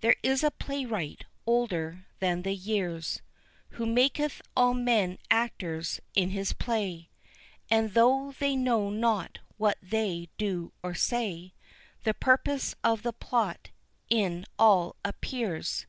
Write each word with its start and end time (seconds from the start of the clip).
There 0.00 0.16
is 0.22 0.42
a 0.42 0.50
playwright 0.50 1.26
older 1.44 2.06
than 2.20 2.40
the 2.40 2.54
years, 2.54 3.20
Who 3.72 3.84
maketh 3.84 4.40
all 4.56 4.72
men 4.72 5.18
actors 5.30 6.00
in 6.14 6.30
his 6.30 6.54
play, 6.54 7.10
And, 7.70 7.92
though 7.92 8.32
they 8.38 8.56
know 8.56 8.88
not 8.88 9.40
what 9.58 9.76
they 9.82 10.30
do 10.38 10.72
or 10.82 10.94
say, 10.94 11.52
The 12.04 12.14
purpose 12.14 12.74
of 12.82 13.02
the 13.02 13.12
plot 13.12 13.68
in 14.08 14.46
all 14.58 14.96
appears. 15.04 15.84